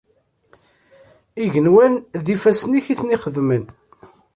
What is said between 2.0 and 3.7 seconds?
d ifassen-ik i ten-ixedmen.